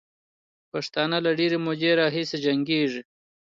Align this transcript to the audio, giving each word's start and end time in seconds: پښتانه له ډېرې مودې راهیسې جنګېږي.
پښتانه 0.71 1.17
له 1.25 1.31
ډېرې 1.39 1.57
مودې 1.65 1.91
راهیسې 2.01 2.37
جنګېږي. 2.45 3.01